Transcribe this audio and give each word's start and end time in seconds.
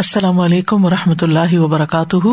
السلام 0.00 0.40
علیکم 0.40 0.84
و 0.84 0.90
رحمۃ 0.90 1.22
اللہ 1.22 1.58
وبرکاتہ۔ 1.58 2.26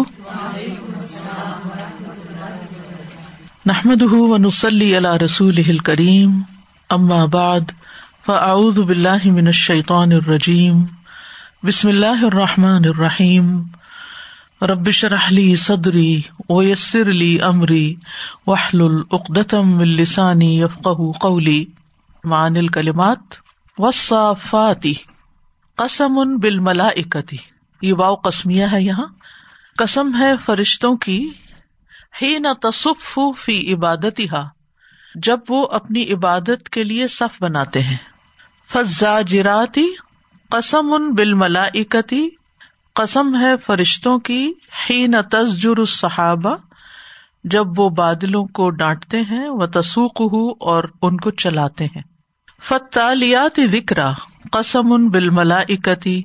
نحمد 3.66 4.02
و 4.02 4.38
نسلی 4.38 4.98
علیہ 4.98 5.10
رسول 5.10 5.78
کریم 5.78 6.42
ام 6.90 7.12
آباد 7.12 7.62
فاعوذ 8.26 8.80
باللہ 8.80 9.26
من 9.26 9.48
الشیطان 9.48 10.12
الرجیم۔ 10.12 10.84
بسم 11.64 11.88
اللہ 11.88 12.24
الرحمٰن 12.24 12.86
الرحیم۔ 12.86 13.62
ربش 14.62 15.06
رحلی 15.06 15.56
صدری 15.56 16.22
ویسر 16.50 17.10
علی 17.10 17.40
عمری 17.40 17.96
وحل 18.48 18.82
العقدم 18.82 19.80
السانی 19.80 20.62
یفق 20.62 20.88
قولی۔ 21.20 21.66
معن 22.24 22.58
الکلمات 22.58 23.20
وصافاتی 23.78 24.94
قسم 25.76 26.18
ان 26.18 26.64
ملا 26.64 26.88
اکتی 26.88 27.38
یہ 27.82 27.94
واؤ 27.94 28.16
قسمیا 28.16 28.72
ہے 28.72 28.82
یہاں۔ 28.82 29.08
قسم 29.78 30.12
ہے 30.20 30.34
فرشتوں 30.46 30.98
کی 30.98 31.30
ہی 32.22 32.40
نہ 32.40 32.54
تصف 32.62 33.20
فی 33.38 33.74
عبادت 33.74 34.22
جب 35.16 35.40
وہ 35.50 35.68
اپنی 35.72 36.14
عبادت 36.14 36.70
کے 36.70 36.84
لیے 36.84 37.08
صف 37.08 37.44
بناتے 37.44 37.82
ہیں۔ 37.82 37.98
فضا 38.74 39.22
جراتی 39.22 39.88
قسم 40.50 40.94
ان 40.94 41.14
بل 41.14 41.34
ملا 41.34 41.64
اکتی 41.74 42.30
قسم 42.94 43.42
ہے 43.42 43.58
فرشتوں 43.58 44.20
کی 44.20 44.54
ہی 44.90 45.08
نہ 45.08 45.18
تسجر 45.32 45.86
صحابہ 45.86 46.56
جب 47.44 47.80
وہ 47.80 47.90
بادلوں 47.90 48.46
کو 48.46 48.70
ڈانٹتے 48.70 49.22
ہیں 49.22 49.50
وہ 49.50 49.66
تسوق 49.66 50.22
ہو 50.22 50.50
اور 50.50 50.84
ان 51.02 51.18
کو 51.18 51.32
چلاتے 51.32 51.86
ہیں۔ 51.86 52.02
فتالیات 52.62 53.60
ذکرا 53.72 54.12
قسم 54.52 54.94
ان 54.94 55.10
بل 55.10 55.30
ملا 55.30 55.60
اکتی 55.60 56.24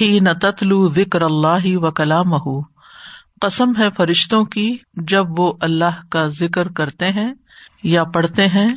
ہی 0.00 0.20
نہ 0.20 0.30
تتلو 0.42 0.88
ذکر 0.88 1.20
اللہ 1.20 1.76
و 1.76 1.90
کلام 1.90 2.60
قسم 3.40 3.72
ہے 3.78 3.88
فرشتوں 3.96 4.44
کی 4.44 4.76
جب 4.94 5.40
وہ 5.40 5.52
اللہ 5.60 6.08
کا 6.10 6.28
ذکر 6.28 6.68
کرتے 6.68 7.10
ہیں 7.10 7.34
یا 7.82 8.04
پڑھتے 8.04 8.46
ہیں 8.46 8.68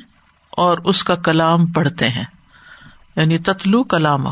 اور 0.49 0.77
اس 0.85 1.03
کا 1.03 1.15
کلام 1.15 1.65
پڑھتے 1.65 2.09
ہیں 2.09 2.23
یعنی 3.15 3.37
تتلو 3.37 3.83
کلام 3.83 4.25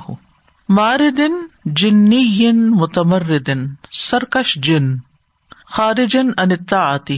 مار 0.70 1.00
دن 1.18 1.32
جنی 1.66 2.52
متمر 2.52 3.38
دن 3.48 3.66
سرکش 3.92 4.56
جن، 4.56 4.96
خارجن 5.66 6.28
انتا 6.38 6.80
آتی 6.80 7.18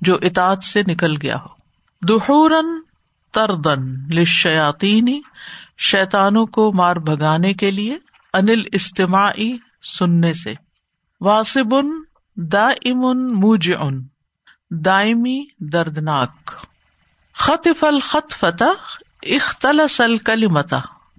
جو 0.00 0.18
اطاط 0.22 0.64
سے 0.64 0.82
نکل 0.82 1.14
گیا 1.22 1.36
ہو۔ 1.36 1.48
دہورن 2.06 2.66
تردن 3.32 3.94
لشیاتینی 4.14 5.20
شیتانوں 5.78 6.46
کو 6.46 6.72
مار 6.72 6.96
بھگانے 6.96 7.54
کے 7.54 7.70
لیے۔ 7.70 7.98
انل 8.36 8.62
استماعی 8.72 9.56
سننے 9.82 10.32
سے۔ 10.32 10.54
واسب 11.20 11.74
ان 11.74 12.02
دا 12.36 12.68
امن 12.68 13.34
موج 13.34 13.72
ان 13.80 14.04
دائمی 14.70 15.44
دردناک۔ 15.58 16.52
خط 17.34 17.68
فل 17.80 18.00
خط 18.00 18.32
فتح 18.32 18.98
اختل 19.22 19.88
سل 19.88 20.18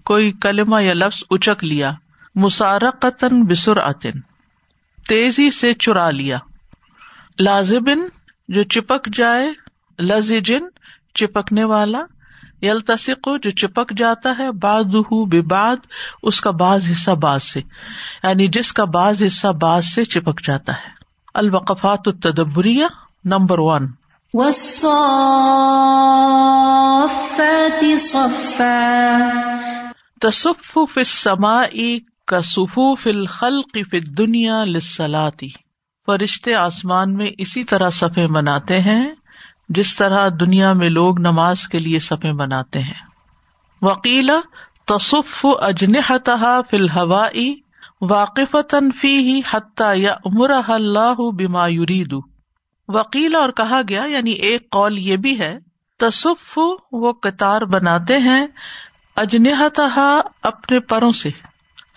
کوئی 0.04 0.32
کلمہ 0.32 0.84
یا 0.84 0.94
لفظ 0.94 1.24
اچک 1.30 1.64
لیا 1.64 1.92
مسارقتن 2.36 3.46
بسر 3.46 3.80
عطن 3.80 4.22
تیزی 5.08 5.52
سے 5.52 5.74
چرا 5.74 6.12
لیا۔ 6.12 6.38
لازبن 7.40 8.00
جو 8.48 8.64
چپک 8.64 9.10
جائے 9.14 9.48
لذن 10.00 10.66
چپکنے 11.16 11.64
والا 11.64 12.00
یل 12.62 12.80
تصق 12.80 13.30
جو 13.44 13.50
چپک 13.52 13.94
جاتا 13.98 14.34
ہے 14.40 14.52
باد 14.52 14.84
بے 15.28 15.42
باد 15.42 15.76
اس 16.24 16.42
کا 16.42 16.52
بعض 16.52 16.92
حصہ 16.92 17.12
باز 17.12 17.44
سے۔ 17.44 17.60
یعنی 18.24 18.48
جس 18.48 18.74
کا 18.74 18.86
بعض 18.86 19.24
حصہ 19.24 19.48
باز 19.48 19.86
سے 19.86 20.06
چپک 20.06 20.42
جاتا 20.44 20.74
ہے۔ 20.74 20.98
الوقفات 21.34 22.00
التدبریہ 22.06 22.86
نمبر 23.26 23.60
ون۔ 23.60 23.88
تصف 30.22 30.78
فی 30.94 31.00
السماء 31.00 31.66
کصفوف 32.28 33.08
الخلق 33.08 33.78
فی 33.92 33.98
الدنیا 33.98 34.64
للصلاتی 34.64 35.50
فرشتے 36.06 36.56
آسمان 36.56 37.14
میں 37.14 37.32
اسی 37.38 37.64
طرح 37.64 37.90
صفے 37.90 38.28
مناتے 38.28 38.80
ہیں۔ 38.80 39.08
جس 39.70 39.96
طرح 39.96 40.30
دنیا 40.40 40.74
میں 40.74 40.90
لوگ 40.90 41.20
نماز 41.20 41.68
کے 41.68 41.80
لیے 41.80 42.00
سفے 42.00 42.34
بناتے 42.34 42.80
ہیں۔ 42.80 43.08
وکیلا 43.82 44.40
تصف 44.86 45.46
اجنحتہ 45.62 46.62
فی 46.70 46.78
الحوائی 46.78 47.56
واقف 48.02 48.56
فی 49.00 49.18
ہی 49.18 49.42
حتیٰ 49.54 49.98
یا 49.98 50.14
امر 50.26 50.50
اللہ 50.50 51.32
بیما 51.32 51.68
یرید 51.68 52.14
وکیل 52.88 53.36
اور 53.36 53.50
کہا 53.50 53.82
گیا 53.90 54.02
یعنی 54.08 54.32
ایک 54.32 54.70
قول 54.72 54.98
یہ 54.98 55.16
بھی 55.16 55.40
ہے، 55.40 55.58
تصف 56.00 56.60
وہ 56.92 57.12
قطار 57.12 57.62
بناتے 57.62 58.18
ہیں 58.18 58.48
اجنحتہ 59.16 60.22
اپنے 60.44 60.80
پروں 60.80 61.12
سے 61.12 61.30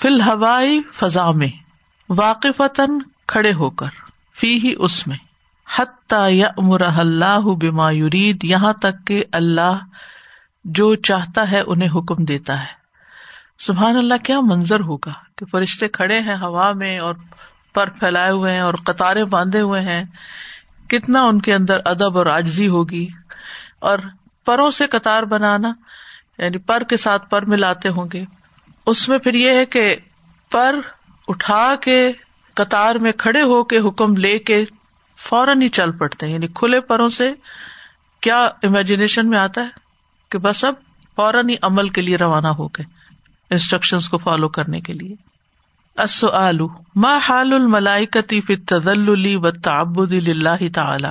فی 0.01 0.09
الحوائی 0.09 0.81
فضا 0.95 1.31
میں 1.31 1.49
واقف 2.09 2.63
کھڑے 3.27 3.53
ہو 3.53 3.71
کر 3.71 3.87
فی 4.41 4.59
ہی 4.59 4.75
اس 4.79 5.07
میں۔ 5.07 5.17
یا 6.29 6.49
اللہ 6.97 7.41
بما 7.41 7.91
یرید، 7.91 8.45
یہاں 8.45 8.73
تک 8.73 9.07
کہ 9.07 9.25
اللہ 9.33 9.79
جو 10.65 10.95
چاہتا 10.95 11.51
ہے 11.51 11.61
انہیں 11.61 11.89
حکم 11.89 12.25
دیتا 12.25 12.61
ہے۔ 12.61 12.81
سبحان 13.59 13.97
اللہ، 13.97 14.15
کیا 14.25 14.41
منظر 14.41 14.81
ہوگا 14.81 15.13
کہ 15.37 15.47
فرشتے 15.47 15.89
کھڑے 15.89 16.21
ہیں 16.21 16.37
ہوا 16.37 16.73
میں 16.73 16.99
اور 16.99 17.15
پر 17.75 17.89
پھیلائے 17.89 18.31
ہوئے 18.31 18.53
ہیں 18.53 18.61
اور 18.61 18.75
قطاریں 18.75 19.25
باندھے 19.25 19.61
ہوئے 19.61 19.81
ہیں۔ 19.81 20.05
کتنا 20.89 21.23
ان 21.23 21.41
کے 21.41 21.55
اندر 21.55 21.79
ادب 21.85 22.19
اور 22.19 22.27
آجزی 22.27 22.69
ہوگی۔ 22.69 23.07
اور 23.79 23.99
پروں 24.47 24.71
سے 24.71 24.87
قطار 24.87 25.23
بنانا 25.23 25.73
یعنی 26.39 26.59
پر 26.59 26.83
کے 26.89 26.97
ساتھ 26.97 27.31
پر 27.31 27.45
ملاتے 27.45 27.89
ہوں 27.89 28.07
گے۔ 28.13 28.25
اس 28.87 29.09
میں 29.09 29.19
پھر 29.19 29.35
یہ 29.35 29.53
ہے 29.53 29.67
کہ 29.67 29.97
پر 30.53 30.75
اٹھا 31.29 31.75
کے 31.81 32.13
قطار 32.55 32.95
میں 32.95 33.13
کھڑے 33.13 33.43
ہو 33.43 33.65
کے 33.65 33.79
حکم 33.79 34.17
لے 34.17 34.39
کے 34.39 34.65
فوراً 35.21 35.63
ہی 35.63 35.69
چل 35.69 35.91
پڑتے 35.91 36.27
ہیں 36.27 36.33
یعنی 36.33 36.47
کھلے 36.47 36.81
پروں 36.81 37.09
سے 37.09 37.33
کیا 38.21 38.43
امیجنیشن 38.43 39.29
میں 39.29 39.39
آتا 39.39 39.61
ہے 39.61 39.67
کہ 40.31 40.39
بس 40.39 40.65
اب 40.65 40.75
فوراً 41.17 41.49
ہی 41.49 41.57
عمل 41.63 41.89
کے 41.89 42.03
لیے 42.03 42.17
روانہ 42.17 42.49
ہو 42.49 42.67
گئے 42.67 42.85
انسٹرکشن 43.51 43.99
کو 44.11 44.19
فالو 44.19 44.49
کرنے 44.49 44.81
کے 44.81 44.93
لیے۔ 44.93 45.15
السؤال، 45.97 46.59
ما 46.97 47.19
حال 47.29 47.53
الملائکتی 47.53 48.41
فی 48.41 48.55
التذلل 48.55 49.37
والتعبد 49.37 50.13
للہ 50.13 50.73
تعالی؟ 50.75 51.09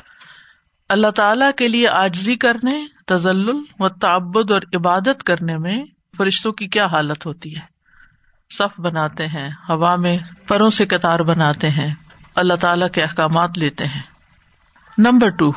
اللہ 0.88 1.10
تعالی 1.10 1.44
کے 1.56 1.68
لیے 1.68 1.88
آجزی 1.88 2.36
کرنے 2.36 2.86
تزل 3.06 3.48
و 3.78 3.88
تعبد 3.88 4.50
اور 4.50 4.62
عبادت 4.74 5.24
کرنے 5.24 5.58
میں 5.58 5.84
فرشتوں 6.16 6.52
کی 6.52 6.68
کیا 6.68 6.86
حالت 6.86 7.26
ہوتی 7.26 7.56
ہے؟ 7.56 7.60
صف 8.50 8.80
بناتے 8.80 9.26
ہیں، 9.26 9.50
ہوا 9.68 9.96
میں 9.96 10.18
پروں 10.48 10.70
سے 10.70 10.86
قطار 10.86 11.20
بناتے 11.20 11.70
ہیں۔ 11.70 11.94
اللہ 12.40 12.54
تعالیٰ 12.54 12.88
کے 12.92 13.02
احکامات 13.02 13.58
لیتے 13.58 13.86
ہیں۔ 13.86 14.02
نمبر 14.98 15.28
ٹو 15.28 15.50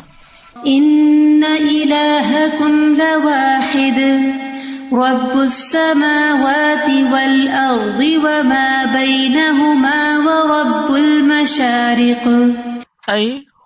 رب 4.91 5.37
السماوات 5.37 6.89
والأرض 7.11 8.01
وما 8.23 8.83
بينهما 8.93 10.17
ورب 10.25 10.93
المشارق۔ 10.93 12.27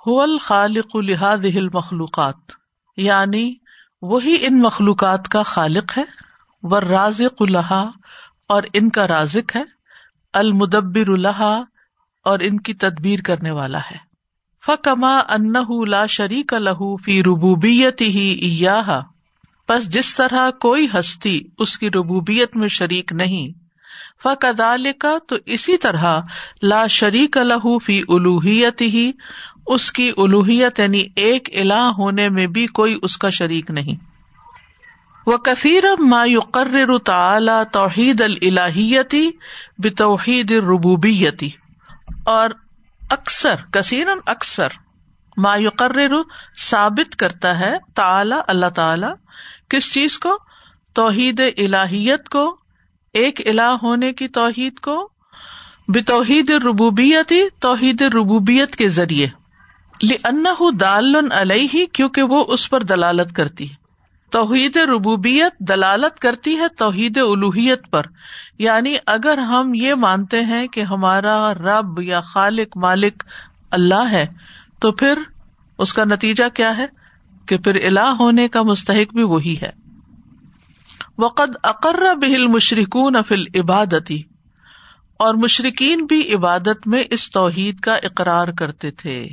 هو 0.07 0.21
الخالق 0.21 0.95
لهذه 0.95 1.57
المخلوقات 1.57 2.51
یعنی 2.97 3.55
وہی 4.01 4.37
ان 4.41 4.61
مخلوقات 4.61 5.27
کا 5.27 5.43
خالق 5.43 5.97
ہے 5.97 6.03
والرازق 6.63 7.41
لها 7.41 7.89
اور 8.47 8.63
ان 8.73 8.89
کا 8.89 9.07
رازق 9.07 9.55
ہے 9.55 9.63
المدبر 10.33 11.17
لها 11.17 11.76
اور 12.27 12.39
ان 12.39 12.59
کی 12.59 12.73
تدبیر 12.73 13.19
کرنے 13.21 13.51
والا 13.51 13.79
ہے۔ 13.91 13.97
فکما 14.63 15.17
ان 15.29 15.53
لا 15.89 16.05
شریک 16.05 16.53
لہو 16.53 16.95
فی 16.97 17.21
ربوبیت 17.23 18.01
ہی 18.01 18.65
بس 19.69 19.87
جس 19.89 20.15
طرح 20.15 20.49
کوئی 20.51 20.87
ہستی 20.93 21.39
اس 21.59 21.77
کی 21.77 21.89
ربوبیت 21.89 22.55
میں 22.57 22.67
شریک 22.67 23.11
نہیں۔ 23.11 23.47
فق 24.23 24.45
کا 24.99 25.17
تو 25.29 25.35
اسی 25.45 25.77
طرح 25.77 26.21
لا 26.63 26.87
شریک 26.87 27.37
لہو 27.37 27.77
فی 27.79 28.01
الوحیت 28.07 28.81
ہی 28.81 29.11
اس 29.67 29.91
کی 29.91 30.11
الوحیت 30.17 30.79
یعنی 30.79 31.03
ایک 31.15 31.49
الہ 31.53 31.89
ہونے 31.97 32.29
میں 32.29 32.47
بھی 32.47 32.65
کوئی 32.65 32.97
اس 33.01 33.17
کا 33.17 33.29
شریک 33.29 33.71
نہیں۔ 33.71 34.05
وہ 35.27 35.37
کثیر 35.37 35.83
ما 35.99 36.23
یقرر 36.25 36.97
تعلی 36.97 37.59
توحید 37.71 38.21
الہیتی 38.21 39.29
بتوحید 39.77 40.51
ربوبیتی 40.51 41.49
اور 42.27 42.49
اکثر 43.09 43.55
کثیر 43.71 44.07
اکثر 44.25 44.67
مایوقر 45.37 46.11
ثابت 46.57 47.15
کرتا 47.15 47.59
ہے 47.59 47.75
تعلی 47.95 48.35
اللہ 48.47 48.69
تعالی، 48.75 49.07
کس 49.69 49.93
چیز 49.93 50.19
کو؟ 50.19 50.37
توحید 50.93 51.41
الہیت 51.57 52.29
کو، 52.29 52.57
ایک 53.13 53.47
الہ 53.47 53.75
ہونے 53.83 54.13
کی 54.13 54.27
توحید 54.27 54.79
کو 54.79 55.09
بے 55.87 56.01
توحید 56.01 56.49
ربوبیتی 56.49 57.49
توحید 57.59 58.01
ربوبیت 58.01 58.75
کے 58.75 58.89
ذریعے۔ 58.89 59.27
دال 60.79 61.15
علیہ 61.31 61.85
کیونکہ 61.93 62.23
وہ 62.23 62.45
اس 62.47 62.69
پر 62.69 62.83
دلالت 62.83 63.35
کرتی 63.35 63.71
ہے۔ 63.71 63.86
توحید 64.31 64.77
ربوبیت 64.77 65.59
دلالت 65.59 66.19
کرتی 66.19 66.57
ہے 66.57 66.67
توحید 66.77 67.17
الوحیت 67.17 67.91
پر۔ 67.91 68.03
یعنی 68.59 68.95
اگر 69.05 69.37
ہم 69.37 69.73
یہ 69.73 69.93
مانتے 69.93 70.41
ہیں 70.41 70.67
کہ 70.67 70.81
ہمارا 70.81 71.53
رب 71.53 72.01
یا 72.01 72.21
خالق 72.21 72.77
مالک 72.77 73.23
اللہ 73.71 74.11
ہے، 74.11 74.27
تو 74.79 74.91
پھر 74.91 75.19
اس 75.77 75.93
کا 75.93 76.03
نتیجہ 76.03 76.43
کیا 76.53 76.77
ہے؟ 76.77 76.85
کہ 77.45 77.57
پھر 77.57 77.75
الہ 77.75 78.15
ہونے 78.19 78.47
کا 78.47 78.61
مستحق 78.61 79.13
بھی 79.13 79.23
وہی 79.23 79.55
ہے۔ 79.61 79.69
وقد 81.17 81.55
اقر 81.63 82.15
بہل 82.21 82.47
مشرقون 82.47 83.15
افل 83.15 83.43
عبادتی 83.55 84.21
اور 85.19 85.33
مشرقین 85.33 86.05
بھی 86.05 86.33
عبادت 86.33 86.87
میں 86.87 87.03
اس 87.09 87.31
توحید 87.31 87.79
کا 87.79 87.95
اقرار 87.95 88.47
کرتے 88.47 88.91
تھے۔ 88.91 89.27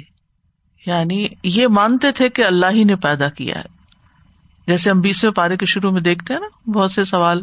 یعنی 0.86 1.26
یہ 1.42 1.66
مانتے 1.66 2.12
تھے 2.12 2.28
کہ 2.28 2.44
اللہ 2.44 2.66
ہی 2.70 2.84
نے 2.84 2.96
پیدا 2.96 3.28
کیا 3.28 3.58
ہے۔ 3.58 3.73
جیسے 4.66 4.90
ہم 4.90 5.00
بیسویں 5.00 5.32
پارے 5.32 5.56
کے 5.56 5.66
شروع 5.66 5.90
میں 5.90 6.00
دیکھتے 6.00 6.34
ہیں 6.34 6.40
نا، 6.40 6.70
بہت 6.70 6.90
سے 6.90 7.04
سوال 7.04 7.40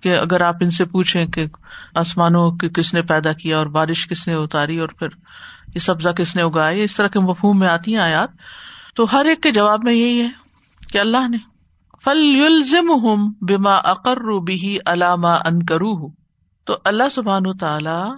کہ 0.00 0.18
اگر 0.18 0.40
آپ 0.40 0.54
ان 0.60 0.70
سے 0.70 0.84
پوچھیں 0.84 1.26
کہ 1.26 1.46
آسمانوں 1.94 2.50
کی 2.50 2.68
کس 2.68 2.94
نے 2.94 3.02
پیدا 3.02 3.32
کیا 3.32 3.58
اور 3.58 3.66
بارش 3.66 4.08
کس 4.08 4.28
نے 4.28 4.34
اتاری 4.34 4.78
اور 4.78 4.88
پھر 4.88 5.08
یہ 5.74 5.78
سبزہ 5.78 6.08
کس 6.08 6.36
نے 6.36 6.42
اگایا، 6.42 6.84
اس 6.84 6.96
طرح 6.96 7.06
کے 7.06 7.20
مفہوم 7.20 7.58
میں 7.58 7.68
آتی 7.68 7.92
ہیں 7.94 8.00
آیات۔ 8.00 8.28
تو 8.94 9.06
ہر 9.12 9.24
ایک 9.24 9.42
کے 9.42 9.50
جواب 9.50 9.84
میں 9.84 9.92
یہی 9.92 10.22
ہے 10.22 10.28
کہ 10.92 10.98
اللہ 10.98 11.28
نے۔ 11.28 11.36
فل 12.04 12.36
ہوں 12.88 13.32
بیما 13.40 13.72
اقر 13.72 14.40
بھی 14.40 14.78
علامہ 14.86 15.26
ان 15.26 15.62
کرو 15.62 16.08
تو 16.64 16.76
اللہ 16.84 17.08
سبحان 17.12 17.56
تعالی 17.56 18.12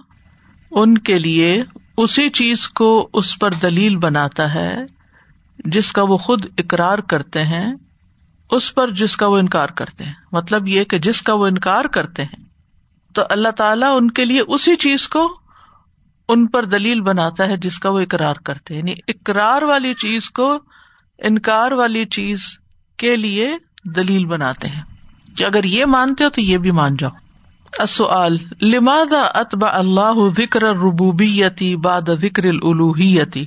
ان 0.71 0.97
کے 0.97 1.19
لیے 1.19 1.63
اسی 1.97 2.29
چیز 2.29 2.69
کو 2.69 3.09
اس 3.13 3.39
پر 3.39 3.51
دلیل 3.51 3.97
بناتا 3.97 4.53
ہے 4.53 4.75
جس 5.65 5.91
کا 5.91 6.03
وہ 6.03 6.17
خود 6.17 6.45
اقرار 6.57 6.97
کرتے 6.97 7.43
ہیں۔ 7.43 7.73
اس 8.49 8.75
پر 8.75 8.91
جس 8.91 9.17
کا 9.17 9.27
وہ 9.27 9.37
انکار 9.37 9.69
کرتے 9.69 10.03
ہیں۔ 10.03 10.13
مطلب 10.31 10.67
یہ 10.67 10.83
کہ 10.83 10.97
جس 10.97 11.21
کا 11.21 11.33
وہ 11.33 11.47
انکار 11.47 11.85
کرتے 11.85 12.23
ہیں، 12.23 12.45
تو 13.13 13.21
اللہ 13.29 13.49
تعالیٰ 13.49 13.89
ان 14.01 14.11
کے 14.11 14.25
لیے 14.25 14.41
اسی 14.47 14.75
چیز 14.75 15.09
کو 15.09 15.39
ان 16.29 16.47
پر 16.47 16.65
دلیل 16.65 17.01
بناتا 17.01 17.47
ہے 17.47 17.57
جس 17.57 17.79
کا 17.79 17.89
وہ 17.89 17.99
اقرار 17.99 18.35
کرتے 18.35 18.75
یعنی 18.75 18.93
اقرار 19.07 19.61
والی 19.61 19.93
چیز 19.93 20.29
کو 20.29 20.57
انکار 21.17 21.71
والی 21.71 22.05
چیز 22.05 22.57
کے 22.97 23.15
لیے 23.15 23.57
دلیل 23.95 24.25
بناتے 24.25 24.67
ہیں۔ 24.67 24.81
کہ 25.37 25.43
اگر 25.43 25.63
یہ 25.63 25.85
مانتے 25.85 26.23
ہو 26.23 26.29
تو 26.29 26.41
یہ 26.41 26.57
بھی 26.57 26.71
مان 26.71 26.95
جاؤ۔ 26.95 27.11
لماد 28.61 29.13
اتبا 29.33 29.77
اللہ 29.77 30.13
ذکر 30.37 30.61
ربوبیتی 30.63 31.75
باد 31.75 32.01
ذکر 32.21 32.43
الوحیتی 32.43 33.45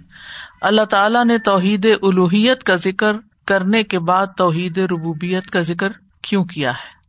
اللہ 0.61 0.85
تعالیٰ 0.85 1.25
نے 1.25 1.39
توحید 1.39 1.87
الوحیت 2.03 2.63
کا 2.63 2.75
ذکر 2.75 3.13
کرنے 3.51 3.83
کے 3.83 3.99
بعد 3.99 4.27
توحید 4.37 4.79
ربوبیت 4.79 5.51
کا 5.51 5.61
ذکر 5.61 5.93
کیوں 6.23 6.45
کیا 6.45 6.71
ہے؟ 6.71 7.01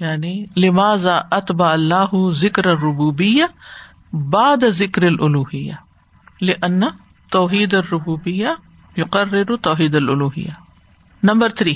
یعنی 0.00 0.44
لمازا 0.56 1.16
اتبا 1.30 1.72
اللہ 1.72 2.30
ذکر 2.30 2.66
ربوبیہ 2.66 3.44
باد 4.12 4.64
ذکر 4.68 5.02
الوحیہ 5.02 5.72
لن 6.42 6.84
توحید 7.30 7.74
الربوبیہ 7.74 8.48
یقرر 8.96 9.56
توحید 9.56 9.96
الوحیہ 9.96 10.50
نمبر 11.22 11.48
تھری۔ 11.48 11.74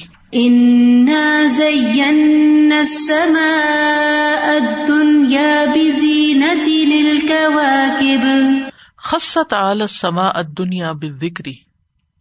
خصت 8.99 9.53
علی 9.53 9.83
السماء 9.83 10.31
الدنیا 10.35 10.93
بالذکری 10.93 11.72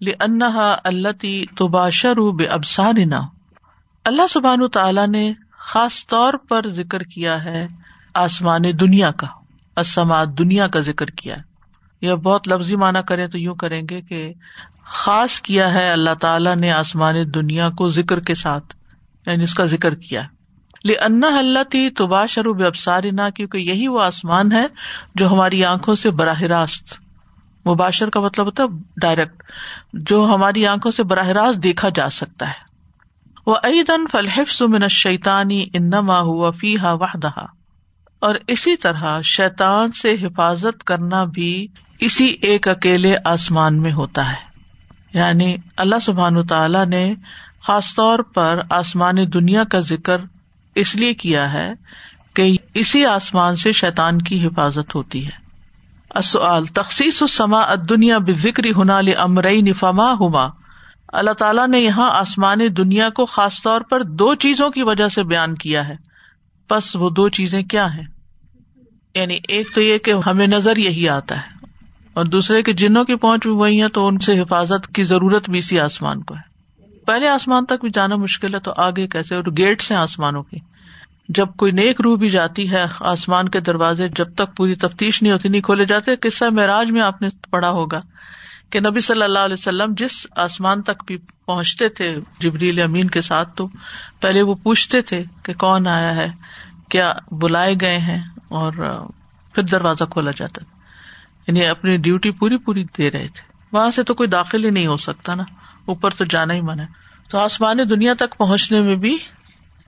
لنحا 0.02 0.76
التی 0.84 1.46
تباشر 1.58 2.32
بے 2.32 2.46
ابسارنا 2.46 3.22
اللہ 4.06 4.22
سبحان 4.30 4.68
تعالیٰ 4.68 5.08
نے 5.08 5.34
خاص 5.58 6.08
طور 6.08 6.34
پر 6.34 6.70
ذکر 6.70 7.04
کیا 7.04 7.44
ہے 7.44 7.68
آسمان 8.14 8.62
دنیا 8.80 9.12
کا 9.12 9.28
اسماعت 9.78 10.28
دنیا 10.38 10.68
کا 10.68 10.80
ذکر 10.80 11.06
کیا 11.06 11.36
یا 12.02 12.16
بہت 12.16 12.48
لفظی 12.48 12.76
مانا 12.76 13.02
کرے 13.02 13.28
تو 13.28 13.38
یوں 13.38 13.56
کریں 13.56 13.82
گے 13.90 14.02
کہ 14.02 14.34
خاص 14.84 15.42
کیا 15.42 15.74
ہے 15.74 15.92
اللہ 15.92 16.14
تعالیٰ 16.14 16.56
نے 16.56 16.72
آسمان 16.72 17.16
دنیا 17.34 17.70
کو 17.70 17.88
ذکر 17.88 18.20
کے 18.20 18.34
ساتھ 18.34 18.76
یعنی 19.26 19.44
اس 19.44 19.54
کا 19.54 19.66
ذکر 19.66 19.96
کیا۔ 19.96 20.22
انا 20.84 21.28
اللہ 21.28 21.64
تھی 21.70 21.90
تبا 21.90 22.26
شروع 22.26 22.66
ابساری 22.66 23.12
کیونکہ 23.36 23.58
یہی 23.58 23.88
وہ 23.88 24.02
آسمان 24.02 24.52
ہے 24.52 24.66
جو 25.16 25.32
ہماری 25.32 25.66
آنکھوں 25.66 25.96
سے 25.96 26.12
براہ 26.12 26.42
راست 26.42 27.11
مباشر 27.66 28.10
کا 28.10 28.20
مطلب 28.20 28.46
ہوتا 28.46 28.64
ہے 28.64 28.68
ڈائریکٹ 28.98 29.44
جو 29.94 30.26
ہماری 30.26 30.68
آنکھوں 30.68 30.92
سے 30.92 31.04
براہ 31.04 31.28
راست 31.28 31.64
دیکھا 31.64 31.90
جا 31.90 32.10
سکتا 32.10 32.48
ہے۔ 32.48 32.72
وہ 33.46 33.56
عیدن 33.64 34.08
فلحف 34.12 34.62
من 34.62 34.88
شیتانی 34.88 35.66
انما 35.74 36.20
ہوا 36.20 36.52
فی 36.52 36.80
ہا 36.80 36.94
وحدہ 36.94 37.30
اور 38.20 38.36
اسی 38.48 38.76
طرح 38.76 39.22
شیتان 39.22 39.92
سے 39.92 40.16
حفاظت 40.22 40.84
کرنا 40.84 41.24
بھی 41.24 41.68
اسی 42.00 42.26
ایک 42.42 42.68
اکیلے 42.68 43.16
آسمان 43.26 43.82
میں 43.82 43.92
ہوتا 43.92 44.30
ہے۔ 44.30 44.52
یعنی 45.14 45.56
اللہ 45.78 46.00
سبحان 46.02 46.48
تعالی 46.48 46.86
نے 46.86 47.14
خاص 47.64 47.96
طور 47.96 48.20
پر 48.20 48.60
آسمان 48.70 49.16
دنیا 49.34 49.64
کا 49.64 49.80
ذکر 49.80 50.18
اس 50.76 50.96
لیے 50.96 51.14
کیا 51.14 51.54
ہے 51.54 51.74
کہ 52.34 52.58
اسی 52.74 53.06
آسمان 53.06 53.56
سے 53.56 53.72
شیتان 53.72 54.22
کی 54.22 54.48
حفاظت 54.48 54.96
ہوتی 54.96 55.26
ہے۔ 55.26 55.51
تخصیص 56.74 57.22
السما 57.22 57.62
دنیا 57.90 58.18
بکری 58.18 58.72
ہنال 58.72 59.08
امرئی 59.18 59.74
فما 59.74 60.14
ہما۔ 60.14 60.48
اللہ 61.08 61.32
تعالیٰ 61.32 61.68
نے 61.68 61.80
یہاں 61.80 62.10
آسمان 62.12 62.60
دنیا 62.78 63.10
کو 63.10 63.26
خاص 63.26 63.62
طور 63.62 63.82
پر 63.82 64.04
دو 64.04 64.36
چیزوں 64.36 64.70
کی 64.70 64.84
وجہ 64.84 65.08
سے 65.08 65.24
بیان 65.24 65.56
کیا 65.56 65.88
ہے۔ 65.88 65.96
بس 66.70 66.96
وہ 66.96 67.10
دو 67.10 67.30
چیزیں 67.30 67.64
کیا 67.64 67.94
ہیں؟ 67.94 68.04
یعنی 69.16 69.38
ایک 69.48 69.68
تو 69.76 69.82
یہ 69.82 69.98
کہ 69.98 70.14
ہمیں 70.26 70.48
نظر 70.48 70.78
یہی 70.78 71.10
آتا 71.10 71.36
ہے، 71.36 71.66
اور 72.14 72.26
دوسرے 72.26 72.62
کے 72.64 72.74
جنوں 72.74 73.04
کی 73.06 73.16
پہنچ 73.16 73.42
بھی 73.42 73.52
وہی 73.52 73.82
ہے 73.84 73.88
تو 73.88 74.08
ان 74.08 74.20
سے 74.20 74.40
حفاظت 74.40 74.88
کی 74.96 75.04
ضرورت 75.04 75.50
بھی 75.50 75.60
اسی 75.60 75.80
آسمان 75.80 76.24
کو 76.24 76.36
ہے۔ 76.36 76.50
پہلے 77.06 77.28
آسمان 77.28 77.66
تک 77.66 77.82
بھی 77.82 77.90
جانا 77.94 78.16
مشکل 78.16 78.56
ہے 78.56 78.60
تو 78.60 78.72
آگے 78.78 79.08
کیسے؟ 79.08 79.36
اور 79.36 79.44
گیٹس 79.58 79.92
ہیں 79.92 79.98
آسمانوں 79.98 80.44
کی۔ 80.44 80.58
جب 81.30 81.48
کوئی 81.58 81.72
نیک 81.72 82.02
روح 82.02 82.18
بھی 82.18 82.30
جاتی 82.30 82.72
ہے 82.72 82.86
آسمان 83.00 83.50
کے 83.50 83.60
دروازے 83.60 84.08
جب 84.08 84.36
تک 84.36 84.58
پوری 84.58 84.76
تفتیش 84.76 85.22
نہیں 85.22 85.34
ہوتی، 85.34 85.50
نہیں 85.50 85.62
کھولے 85.62 85.86
جاتے، 85.86 86.16
قصہ 86.16 86.46
معراج 86.52 86.92
میں 86.92 87.02
آپ 87.02 87.22
نے 87.22 87.30
پڑھا 87.50 87.70
ہوگا 87.70 88.02
کہ 88.70 88.80
نبی 88.80 89.02
صلی 89.02 89.22
اللہ 89.22 89.40
علیہ 89.40 89.54
وسلم 89.54 89.94
جس 89.98 90.28
آسمان 90.36 90.82
تک 90.82 91.04
بھی 91.08 91.18
پہنچتے 91.46 91.90
تھے 91.90 92.16
جبریل 92.40 92.82
امین 92.82 93.10
کے 93.10 93.22
ساتھ، 93.22 93.50
تو 93.56 93.68
پہلے 94.22 94.42
وہ 94.42 94.56
پوچھتے 94.64 95.02
تھے 95.02 95.24
کہ 95.44 95.54
کون 95.54 95.88
آیا 95.88 96.16
ہے، 96.16 96.28
کیا 96.90 97.14
بلائے 97.32 97.76
گئے 97.82 97.98
ہیں، 97.98 98.22
اور 98.48 98.72
پھر 99.54 99.64
دروازہ 99.64 100.04
کھولا 100.04 100.32
جاتا 100.32 100.64
تھا۔ 100.64 100.80
یعنی 101.48 101.66
اپنی 101.66 101.98
ڈیوٹی 101.98 102.32
پوری 102.32 102.58
پوری 102.58 102.84
دے 102.98 103.12
رہے 103.12 103.28
تھے۔ 103.28 103.54
وہاں 103.72 103.92
سے 103.92 104.04
تو 104.04 104.14
کوئی 104.14 104.30
داخل 104.30 104.66
ہی 104.66 104.70
نہیں 104.70 104.88
ہو 104.88 104.98
سکتا 104.98 105.36
نا، 105.36 105.44
اوپر 105.86 106.10
تو 106.10 106.26
جانا 106.26 106.54
ہی 106.54 106.62
من 106.62 106.80
ہے۔ 106.80 106.86
تو 107.30 107.38
آسمان 107.38 107.78
دنیا 107.90 108.14
تک 108.14 108.38
پہنچنے 108.38 108.82
میں 108.82 108.96
بھی 108.96 109.18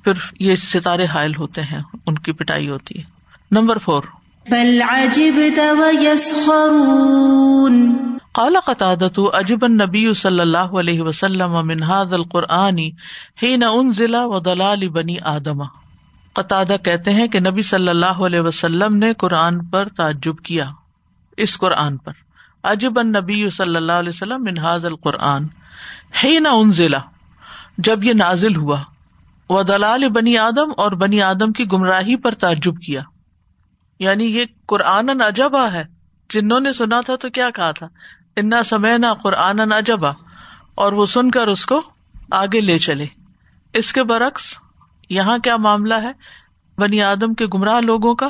پھر 0.04 0.14
یہ 0.40 0.56
ستارے 0.56 1.06
حائل 1.06 1.36
ہوتے 1.36 1.62
ہیں 1.62 1.82
ان 2.06 2.18
کی 2.18 2.32
پٹائی 2.32 2.70
ہوتی 2.70 3.00
ہے۔ 3.00 3.04
Number 3.52 3.78
four. 3.78 4.04
قال 8.32 8.56
قطادت 8.66 9.20
اجب 9.34 9.68
نبی 9.68 10.14
صلی 10.14 10.40
اللہ 10.40 10.58
علیہ 10.58 11.02
وسلم 11.02 11.68
منہاد 11.68 12.14
القرآنی 12.14 12.92
ہی 13.44 13.56
نہ 13.56 13.66
ان 13.66 13.92
ضلع 13.92 14.24
و 14.24 14.40
دلال 14.40 14.90
بنی 14.90 15.16
آدم۔ 15.22 15.64
قطع 16.34 16.64
کہتے 16.64 17.14
ہیں 17.14 17.28
کہ 17.28 17.40
نبی 17.40 17.62
صلی 17.62 17.90
اللہ 17.90 18.06
علیہ 18.06 18.42
وسلم 18.42 18.96
نے 18.96 19.14
قرآن 19.14 19.66
پر 19.66 19.90
تعجب 19.90 20.38
کیا۔ 20.38 20.70
اس 21.38 21.58
قرآن 21.58 21.98
پر۔ 21.98 22.12
عجب 22.64 23.02
نبی 23.02 23.50
صلی 23.50 23.76
اللہ 23.76 23.92
علیہ 23.92 24.10
وسلم 24.10 24.44
منہاز 24.44 24.86
القرآن 24.86 25.46
ہے 26.24 26.40
نہ 26.40 26.48
ان 26.48 26.72
ضلع 26.72 27.00
جب 27.78 28.04
یہ 28.04 28.14
نازل 28.14 28.56
ہوا 28.56 28.82
وہ 29.54 29.64
دلال 29.64 30.10
بنی 30.10 30.38
آدم 30.38 30.72
اور 30.78 30.92
بنی 30.92 31.22
آدم 31.22 31.52
کی 31.52 31.66
گمراہی 31.72 32.16
پر 32.16 32.34
تعجب 32.34 32.78
کیا۔ 32.78 33.02
یعنی 34.00 34.26
یہ 34.26 34.46
قرآن 34.68 35.22
اجبا 35.22 35.72
ہے۔ 35.74 35.84
جنہوں 36.30 36.60
نے 36.60 36.74
سنا 36.74 37.02
تھا 37.02 37.16
تو 37.16 37.30
کیا 37.30 37.50
کہا 37.50 37.72
تھا؟ 37.72 37.88
انا 38.38 38.64
سمے 38.64 38.98
نہ 38.98 39.06
قرآن 39.24 39.60
اجبا 39.60 40.10
اور 40.76 40.92
وہ 40.92 41.06
سن 41.06 41.32
کر 41.32 41.48
اس 41.48 41.66
کو 41.66 41.82
آگے 42.32 42.60
لے 42.60 42.80
چلے۔ 42.80 43.06
اس 43.74 43.94
کے 43.94 44.04
برعکس 44.04 44.60
یہاں 45.10 45.38
کیا 45.38 45.58
معاملہ 45.58 45.94
ہے؟ 45.94 46.12
بنی 46.78 47.02
آدم 47.02 47.34
کے 47.34 47.46
گمراہ 47.46 47.80
لوگوں 47.80 48.16
کا 48.16 48.28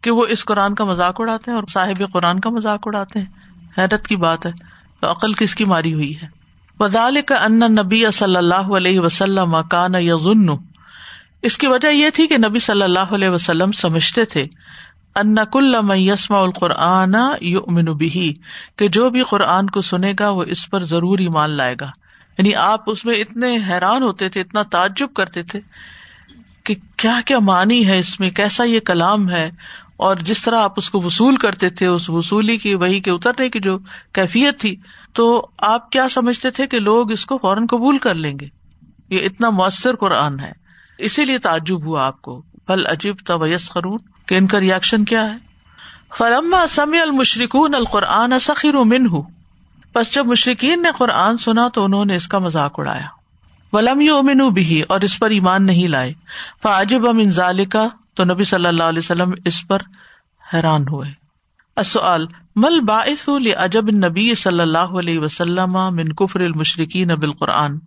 کہ 0.00 0.10
وہ 0.10 0.26
اس 0.26 0.44
قرآن 0.44 0.74
کا 0.74 0.84
مذاق 0.84 1.20
اڑاتے 1.20 1.50
ہیں 1.50 1.58
اور 1.58 1.64
صاحب 1.72 2.12
قرآن 2.12 2.40
کا 2.40 2.50
مذاق 2.50 2.80
اڑاتے 2.86 3.18
ہیں۔ 3.18 3.26
حیرت 3.78 4.06
کی 4.06 4.16
بات 4.16 4.46
ہے۔ 4.46 4.52
تو 5.00 5.10
عقل 5.10 5.32
کس 5.32 5.54
کی 5.54 5.64
ماری 5.64 5.94
ہوئی 5.94 6.16
ہے؟ 6.22 6.26
بدال 6.80 7.16
کا 7.26 7.34
ان 7.34 7.58
نبی 7.58 8.10
صلی 8.12 8.36
اللہ 8.36 8.54
علیہ 8.54 9.00
وسلم 9.00 9.56
کان 9.70 9.94
یزن 9.94 10.48
اس 11.42 11.58
کی 11.58 11.66
وجہ 11.66 11.88
یہ 11.88 12.10
تھی 12.10 12.26
کہ 12.26 12.36
نبی 12.38 12.58
صلی 12.58 12.82
اللہ 12.82 13.14
علیہ 13.14 13.28
وسلم 13.28 13.72
سمجھتے 13.72 14.24
تھے، 14.24 14.46
ان 15.14 15.34
کل 15.52 15.74
یسما 15.94 16.38
القرآن 16.38 17.14
یؤمن 17.40 17.84
بھی 17.84 18.34
کہ 18.76 18.88
جو 18.88 19.10
بھی 19.10 19.22
قرآن 19.22 19.70
کو 19.70 19.80
سنے 19.80 20.12
گا 20.20 20.30
وہ 20.30 20.44
اس 20.46 20.70
پر 20.70 20.84
ضرور 20.84 21.18
ایمان 21.18 21.50
لائے 21.50 21.74
گا۔ 21.80 21.90
یعنی 22.38 22.54
آپ 22.54 22.90
اس 22.90 23.04
میں 23.04 23.14
اتنے 23.14 23.58
حیران 23.68 24.02
ہوتے 24.02 24.28
تھے، 24.28 24.40
اتنا 24.40 24.62
تعجب 24.62 25.08
کرتے 25.14 25.42
تھے 25.42 25.60
کہ 26.64 26.74
کیا 26.96 27.20
کیا 27.26 27.38
معنی 27.38 27.86
ہے 27.86 27.98
اس 27.98 28.20
میں، 28.20 28.30
کیسا 28.30 28.64
یہ 28.64 28.80
کلام 28.80 29.30
ہے 29.30 29.50
اور 29.96 30.16
جس 30.16 30.42
طرح 30.42 30.60
آپ 30.60 30.72
اس 30.76 30.90
کو 30.90 31.02
وصول 31.02 31.36
کرتے 31.36 31.70
تھے، 31.70 31.86
اس 31.86 32.10
وصولی 32.10 32.56
کی، 32.56 32.74
وہی 32.74 33.00
کے 33.00 33.10
اترنے 33.10 33.48
کی 33.48 33.60
جو 33.60 33.78
کیفیت 34.12 34.60
تھی، 34.60 34.76
تو 35.12 35.46
آپ 35.58 35.90
کیا 35.90 36.08
سمجھتے 36.08 36.50
تھے 36.50 36.66
کہ 36.66 36.78
لوگ 36.78 37.12
اس 37.12 37.26
کو 37.26 37.38
فوراً 37.38 37.66
قبول 37.66 37.98
کر 37.98 38.14
لیں 38.14 38.34
گے؟ 38.40 38.48
یہ 39.10 39.24
اتنا 39.24 39.50
مؤثر 39.50 39.96
قرآن 39.96 40.40
ہے۔ 40.40 40.52
اسی 40.98 41.24
لیے 41.24 41.38
تعجب 41.38 41.86
ہوا 41.86 42.06
آپ 42.06 42.22
کو۔ 42.22 42.42
پل 42.66 42.86
عجیب 42.86 43.16
طویس 43.26 43.70
خرون 43.70 43.98
کہ 44.26 44.34
ان 44.34 44.46
کا 44.46 44.60
ریئیکشن 44.60 45.04
کیا 45.04 45.26
ہے؟ 45.26 45.32
فلما 46.18 46.66
سمی 46.66 46.98
المشرقن 46.98 47.74
القرآن 47.74 48.38
سخیر 48.38 48.74
من 48.74 49.06
ہوں 49.06 49.22
بس 49.94 50.14
جب 50.14 50.26
مشرقین 50.26 50.82
نے 50.82 50.88
قرآن 50.98 51.38
سنا 51.38 51.68
تو 51.68 51.84
انہوں 51.84 52.04
نے 52.04 52.14
اس 52.14 52.28
کا 52.28 52.38
مذاق 52.38 52.78
اڑایا۔ 52.78 53.23
ولم 53.74 54.02
امن 54.16 54.48
بھی 54.48 54.82
اور 54.88 55.00
اس 55.00 55.18
پر 55.18 55.30
ایمان 55.30 55.66
نہیں 55.66 55.88
لائے۔ 55.88 56.12
فاجب 56.62 57.08
امن 57.08 57.30
ذالکا 57.30 57.88
تو 58.14 58.24
نبی 58.24 58.44
صلی 58.44 58.66
اللہ 58.66 58.84
علیہ 58.84 58.98
وسلم 58.98 59.32
اس 59.44 59.68
پر 59.68 59.78
حیران 60.54 60.82
ہوئے۔ 60.82 61.24
مل 62.56 62.80
باعث 62.80 63.28
اجب 63.56 63.90
نبی 63.90 64.34
صلی 64.34 64.60
اللہ 64.60 64.98
علیہ 64.98 65.18
وسلم 65.18 65.72
من 65.72 66.12
کفر 66.12 66.40
المشرقین 66.40 67.08
نبی 67.08 67.26
القرآن 67.26 67.78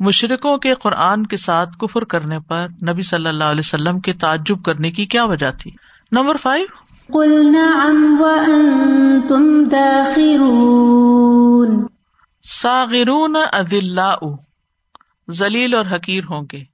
مشرقوں 0.00 0.58
کے 0.58 0.74
قرآن 0.74 1.26
کے 1.26 1.36
ساتھ 1.36 1.70
کفر 1.80 2.04
کرنے 2.04 2.38
پر 2.38 2.66
نبی 2.88 3.02
صلی 3.02 3.28
اللہ 3.28 3.44
علیہ 3.44 3.60
وسلم 3.60 4.00
کے 4.00 4.12
تعجب 4.12 4.62
کرنے 4.62 4.90
کی 4.90 5.06
کیا 5.06 5.24
وجہ 5.24 5.50
تھی؟ 5.58 5.70
نمبر 6.12 6.36
فائیو 6.36 6.66
ساغرون 12.44 13.36
ذلیل 15.30 15.74
اور 15.74 15.86
حقیر 15.86 16.24
ہوں 16.30 16.42
گے۔ 16.52 16.64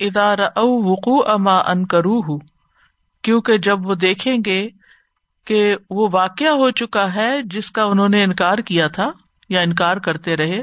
ادار 0.00 0.38
او 0.38 0.90
وقوع 0.90 1.30
اما 1.30 1.56
ان 1.56 1.86
کرو 1.86 2.38
کیونکہ 3.22 3.58
جب 3.58 3.86
وہ 3.86 3.94
دیکھیں 3.94 4.38
گے 4.46 4.68
کہ 5.44 5.76
وہ 5.90 6.08
واقع 6.12 6.48
ہو 6.48 6.70
چکا 6.70 7.14
ہے 7.14 7.42
جس 7.42 7.70
کا 7.70 7.82
انہوں 7.82 8.08
نے 8.08 8.24
انکار 8.24 8.58
کیا 8.58 8.88
تھا 8.88 9.10
یا 9.48 9.60
انکار 9.60 9.96
کرتے 9.96 10.36
رہے 10.36 10.62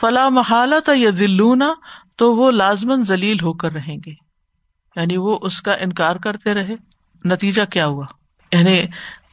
فلاں 0.00 0.30
محالت 0.30 0.90
یا 0.94 1.10
دلونا 1.18 1.74
تو 2.16 2.34
وہ 2.34 2.50
لازمن 2.50 3.02
ذلیل 3.02 3.36
ہو 3.42 3.52
کر 3.52 3.72
رہیں 3.72 3.96
گے۔ 4.06 4.12
یعنی 4.96 5.16
وہ 5.16 5.38
اس 5.42 5.62
کا 5.62 5.72
انکار 5.72 6.16
کرتے 6.16 6.54
رہے۔ 6.54 6.74
نتیجہ 7.24 7.62
کیا 7.64 7.86
ہوا؟ 7.86 8.06
یعنی 8.52 8.84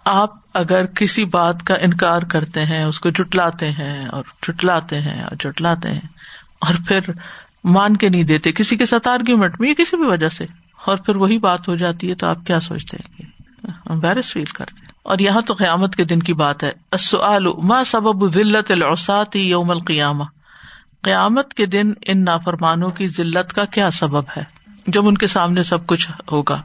آپ 0.06 0.30
اگر 0.54 0.86
کسی 0.86 1.26
بات 1.26 1.64
کا 1.68 1.74
انکار 1.74 2.22
کرتے 2.22 2.66
ہیں، 2.66 2.84
اس 2.84 3.00
کو 3.00 3.10
جٹلاتے 3.10 3.72
ہیں 3.72 4.08
اور 4.08 4.24
جٹلاتے 4.48 5.02
ہیں 5.02 5.24
اور 5.24 5.36
جٹلاتے 5.36 5.90
ہیں 5.90 6.08
اور 6.68 6.74
پھر 6.88 7.00
مان 7.64 7.98
کے 7.98 8.10
نہیں 8.10 8.24
دیتے، 8.24 8.52
کسی 8.52 8.78
کے 8.78 8.86
ساتھ 8.86 9.08
آرگیومنٹ 9.08 9.62
میں 9.62 9.74
کسی 9.74 9.98
بھی 9.98 10.06
وجہ 10.06 10.28
سے۔ 10.28 10.46
اور 10.86 10.98
پھر 10.98 11.16
وہی 11.16 11.38
بات 11.38 11.68
ہو 11.68 11.76
جاتی 11.76 12.10
ہے، 12.10 12.16
تو 12.16 12.28
آپ 12.28 12.38
کیا 12.48 12.60
سوچتے 12.60 12.98
ہیں 12.98 13.34
امبیرس 13.86 14.34
فیل 14.34 14.46
کرتے 14.46 14.86
اور 15.04 15.20
یہاں 15.20 15.42
تو 15.42 15.54
قیامت 15.54 15.96
کے 15.96 16.04
دن 16.04 16.20
کی 16.20 16.34
بات 16.34 16.64
ہے۔ 16.64 16.72
ما 17.64 17.84
سبب 17.84 18.34
ذلت 18.34 18.72
العساتی 18.72 19.50
یوم 19.50 19.72
القیامہ؟ 19.72 20.24
قیامت 21.02 21.54
کے 21.54 21.66
دن 21.66 21.94
ان 22.08 22.24
نافرمانوں 22.24 22.90
کی 22.90 23.08
ذلت 23.08 23.54
کا 23.54 23.66
کیا 23.66 23.92
سبب 23.92 24.24
ہے؟ 24.38 24.44
جب 24.88 25.08
ان 25.08 25.18
کے 25.18 25.28
سامنے 25.28 25.64
سب 25.64 25.88
کچھ 25.88 26.12
ہوگا، 26.32 26.62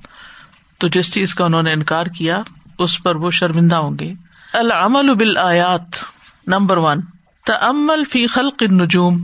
تو 0.78 0.88
جس 0.88 1.12
چیز 1.12 1.35
کا 1.35 1.45
انہوں 1.45 1.62
نے 1.62 1.73
انکار 1.73 2.07
کیا، 2.07 2.43
اس 2.78 3.02
پر 3.02 3.17
وہ 3.17 3.31
شرمندہ 3.31 3.76
ہوں 3.76 3.99
گے۔ 4.00 4.12
العمل 4.52 5.14
بالآیات، 5.14 6.05
نمبر 6.47 6.76
ون۔ 6.76 7.00
تمل 7.47 8.05
فی 8.05 8.26
خلق 8.26 8.62
النجوم۔ 8.71 9.23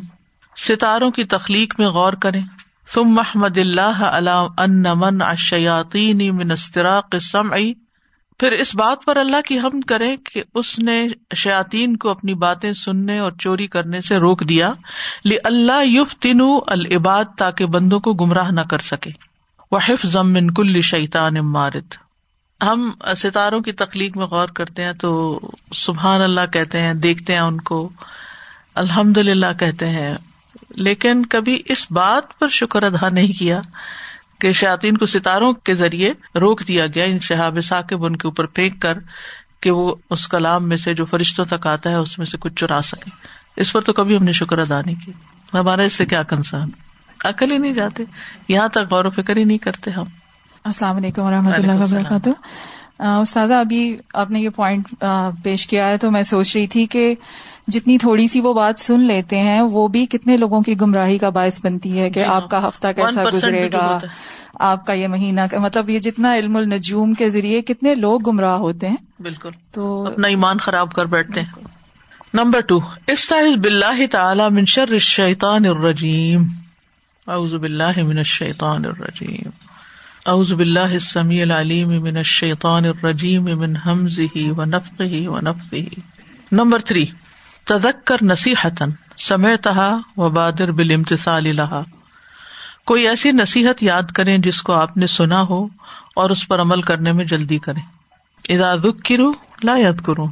ستاروں 0.57 1.11
کی 1.11 1.25
تخلیق 1.25 1.81
میں 1.81 1.89
غور 1.89 2.13
کریں۔ 2.13 2.41
ثم 2.95 3.09
محمد 3.09 3.59
اللہ 3.59 4.47
ان 4.59 4.83
من 4.83 5.23
الشیاطین 5.23 6.37
من 6.37 6.51
استراق 6.51 7.07
السمع۔ 7.13 7.57
پھر 8.39 8.53
اس 8.53 8.75
بات 8.75 9.05
پر 9.05 9.17
اللہ 9.17 9.37
کی 9.49 9.59
ہم 9.59 9.81
کریں 9.81 10.17
کہ 10.17 10.43
اس 10.55 10.79
نے 10.79 11.07
شیاتین 11.37 11.97
کو 11.97 12.09
اپنی 12.11 12.35
باتیں 12.35 12.73
سننے 12.73 13.19
اور 13.19 13.33
چوری 13.39 13.67
کرنے 13.67 14.01
سے 14.01 14.17
روک 14.17 14.49
دیا۔ 14.49 14.73
لی 15.25 15.37
اللہ 15.45 15.85
یوف 15.85 16.17
تینو 16.17 16.59
العباد 16.67 17.25
تاکہ 17.39 17.67
بندوں 17.67 18.01
کو 18.01 18.13
گمراہ 18.13 18.51
نہ 18.51 18.61
کر 18.61 18.79
سکے۔ 18.79 19.11
وحف 19.71 20.07
ضمن 20.07 20.51
کل 20.51 20.81
شیطان 20.81 21.35
مارد۔ 21.35 21.95
ہم 22.63 22.91
ستاروں 23.17 23.61
کی 23.61 23.73
تخلیق 23.73 24.17
میں 24.17 24.27
غور 24.27 24.49
کرتے 24.49 24.85
ہیں 24.85 24.93
تو 24.93 25.41
سبحان 25.75 26.23
اللہ 26.23 26.47
کہتے 26.53 26.83
ہیں، 26.83 26.95
دیکھتے 26.95 27.33
ہیں 27.33 27.41
ان 27.41 27.61
کو۔ 27.61 27.89
الحمد 28.75 29.19
للہ 29.19 29.53
کہتے 29.59 29.89
ہیں۔ 29.89 30.17
لیکن 30.75 31.27
کبھی 31.27 31.63
اس 31.67 31.87
بات 31.91 32.39
پر 32.39 32.49
شکر 32.49 32.83
ادا 32.83 33.09
نہیں 33.09 33.39
کیا 33.39 33.61
کہ 34.39 34.53
شاطین 34.53 34.97
کو 34.97 35.07
ستاروں 35.07 35.53
کے 35.53 35.75
ذریعے 35.75 36.13
روک 36.41 36.69
دیا 36.69 36.87
گیا 36.87 37.05
ان 37.05 37.19
شہاب 37.19 37.59
ثاقب 37.65 38.05
ان 38.05 38.17
کے 38.17 38.29
اوپر 38.29 38.47
پھینک 38.47 38.83
کر 38.83 38.99
کہ 39.61 39.71
وہ 39.71 39.95
اس 40.11 40.29
کلام 40.29 40.69
میں 40.69 40.77
سے 40.77 40.95
جو 40.95 41.05
فرشتوں 41.05 41.45
تک 41.45 41.67
آتا 41.67 41.91
ہے 41.91 41.95
اس 41.95 42.19
میں 42.19 42.27
سے 42.27 42.39
کچھ 42.41 42.55
چرا 42.57 42.81
سکے 42.83 43.11
اس 43.57 43.73
پر 43.73 43.81
تو 43.81 43.93
کبھی 43.93 44.17
ہم 44.17 44.25
نے 44.25 44.33
شکر 44.33 44.59
ادا 44.59 44.81
نہیں 44.87 45.05
کیا۔ 45.05 45.59
ہمارا 45.59 45.83
اس 45.83 45.93
سے 45.93 46.07
کیا 46.07 46.23
کنسرن؟ 46.23 46.69
عقل 47.25 47.51
ہی 47.51 47.59
نہیں 47.59 47.75
جاتے 47.75 48.03
یہاں 48.49 48.69
تک 48.69 48.93
غور 48.93 49.05
و 49.05 49.11
فکر 49.11 49.37
ہی 49.37 49.45
نہیں 49.45 49.59
کرتے 49.59 49.91
ہم۔ 49.91 50.05
السلام 50.65 50.97
علیکم 50.97 51.23
و 51.23 51.31
رحمۃ 51.31 51.53
اللہ 51.55 51.73
وبرکاتہ۔ 51.73 52.31
استاذہ 52.99 53.55
ابھی 53.55 53.97
آپ 54.15 54.31
نے 54.31 54.41
یہ 54.41 54.49
پوائنٹ 54.49 55.05
پیش 55.43 55.67
کیا 55.67 55.89
ہے 55.89 55.99
تو 55.99 56.11
میں 56.11 56.23
سوچ 56.23 56.57
رہی 56.57 56.67
تھی 56.67 56.87
کہ 56.87 57.15
جتنی 57.67 57.99
تھوڑی 57.99 58.27
سی 58.29 58.41
وہ 58.41 58.55
بات 58.55 58.79
سن 58.79 59.01
لیتے 59.01 59.39
ہیں 59.39 59.61
وہ 59.61 59.89
بھی 59.89 60.07
کتنے 60.07 60.37
لوگوں 60.37 60.61
کی 60.61 60.81
گمراہی 60.81 61.19
کا 61.19 61.29
باعث 61.29 61.65
بنتی 61.65 61.99
ہے 61.99 62.11
کہ 62.11 62.21
جی 62.21 62.27
آپ 62.27 62.51
کا 62.51 62.59
ہاں۔ 62.59 62.69
ہفتہ 62.69 62.89
کیسا 62.97 63.25
گزرے 63.25 63.73
گا 63.73 63.99
آپ 64.55 64.87
کا 64.87 64.93
یہ 64.93 65.09
مہینہ 65.09 65.41
مطلب 65.53 65.91
یہ 65.91 65.99
جتنا 65.99 66.37
علم 66.37 66.57
النجوم 66.57 67.15
کے 67.15 67.29
ذریعے 67.29 67.63
کتنے 67.63 67.95
لوگ 67.95 68.21
گمراہ 68.21 68.59
ہوتے 68.59 68.89
ہیں۔ 68.89 68.97
بالکل۔ 69.21 69.51
تو 69.73 70.07
اپنا 70.07 70.29
ایمان 70.29 70.59
خراب 70.59 70.93
کر 70.93 71.07
بیٹھتے 71.07 71.41
ہیں۔ 71.41 71.65
نمبر 72.35 72.61
ٹو 72.61 72.79
استاذ 73.07 73.57
بلّہ 73.57 74.07
تعالی 74.07 74.43
منشر 74.51 74.85
الشیطان 74.91 75.67
الرجیم۔ 75.67 76.43
اعوذ 77.27 77.55
باللہ 77.55 78.03
من 78.03 78.19
الشیطان 78.19 78.85
الرجیم۔ 78.85 79.64
اعوذ 80.33 80.53
باللہ 80.53 80.93
السمیع 80.97 81.41
العلیم 81.43 81.91
من 82.03 82.17
الشیطان 82.17 82.87
الرجیم 82.91 83.49
من 83.63 83.73
حمزه 83.81 84.45
ونفخه 84.61 85.19
ونفثه 85.33 86.57
نمبر 86.61 86.85
تھری، 86.91 87.03
تذکر 87.67 88.25
نصیحتن 88.31 88.95
سمعتها 89.25 90.23
وبادر 90.23 90.73
بالامتثال 90.79 91.51
لها 91.51 91.83
کوئی 92.93 93.07
ایسی 93.13 93.35
نصیحت 93.43 93.85
یاد 93.89 94.17
کریں 94.21 94.33
جس 94.49 94.63
کو 94.63 94.75
آپ 94.79 94.97
نے 95.05 95.11
سنا 95.17 95.43
ہو 95.53 95.61
اور 96.23 96.37
اس 96.37 96.47
پر 96.49 96.65
عمل 96.67 96.87
کرنے 96.93 97.17
میں 97.21 97.29
جلدی 97.35 97.61
کریں. 97.69 97.85
اذا 98.57 98.73
ذکروا 98.89 99.31
لا 99.65 99.77
یذکروا 99.83 100.29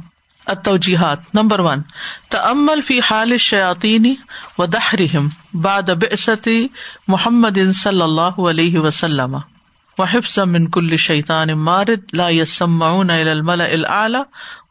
التوجیحات، 0.47 1.31
نمبر 1.35 1.67
ون، 1.69 1.87
تأمل 2.31 2.85
فی 2.87 2.99
حال 3.11 3.31
الشیاطین 3.31 4.13
و 4.57 4.65
دحرہم 4.73 5.31
بعد 5.61 5.97
بعثت 6.01 6.53
محمد 7.07 7.65
صلی 7.85 8.01
اللہ 8.01 8.45
علیہ 8.49 8.87
وسلم. 8.89 9.41
وحفظ 9.97 10.39
من 10.39 10.69
کل 10.69 10.95
شیطان 10.97 11.47
مارد 11.47 12.13
لا 12.13 12.29
يسمعون 12.29 13.09
الى 13.09 13.29
الملأ 13.29 13.65
الاعلى 13.71 14.19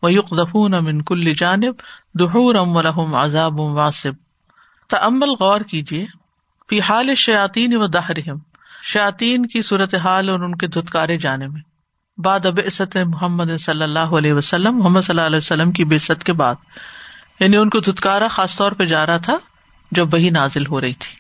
ويقذفون 0.02 0.71
من 0.71 1.02
كل 1.02 1.35
جانب 1.35 1.75
دحورم 2.14 2.76
ولهم 2.76 3.14
عذاب 3.14 3.61
واسب 3.61 4.12
تأمل 4.91 5.31
غور 5.41 5.61
کیجیے 5.61 6.07
فی 6.71 6.81
حال 6.81 7.14
شیاطین 7.14 7.76
و 7.76 7.87
دہرہم۔ 7.87 8.38
شیاطین 8.85 9.47
کی 9.47 9.62
صورت 9.62 9.95
حال 9.95 10.29
اور 10.29 10.41
ان 10.41 10.55
کے 10.55 10.67
دھتکارے 10.67 11.17
جانے 11.17 11.49
میں۔ 11.49 11.61
بعد 12.21 12.47
اب 12.47 12.61
عصت 12.67 12.97
محمد 12.97 13.45
صلی 13.61 13.83
اللہ 13.83 13.99
علیہ 13.99 14.33
وسلم، 14.33 14.76
محمد 14.76 15.00
صلی 15.00 15.11
اللہ 15.11 15.26
علیہ 15.26 15.37
وسلم 15.37 15.73
کی 15.73 15.85
بےست 15.85 16.25
کے 16.25 16.33
بعد۔ 16.33 16.55
یعنی 17.41 17.57
ان 17.57 17.71
کو 17.71 17.81
دھتکارا 17.81 18.29
خاص 18.29 18.57
طور 18.57 18.73
پہ 18.73 18.85
جا 18.85 19.07
رہا 19.07 19.17
تھا 19.17 19.37
جب 19.91 20.14
وہی 20.14 20.31
نازل 20.31 20.67
ہو 20.67 20.81
رہی 20.81 20.95
تھی۔ 20.95 21.19